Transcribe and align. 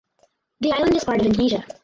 The 0.61 0.71
island 0.71 0.95
is 0.95 1.03
part 1.03 1.19
of 1.19 1.27
Indonesia. 1.27 1.63